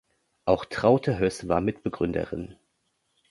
[0.45, 2.55] Auch Traute Hoess war Mitbegründerin.